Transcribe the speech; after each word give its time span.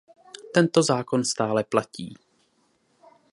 Tento 0.53 0.83
zákon 0.83 1.23
stále 1.25 1.63
platí. 1.63 2.13